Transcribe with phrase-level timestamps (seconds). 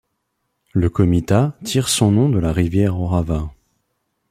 [0.73, 3.51] Le comitat tire son nom de la rivière Orava.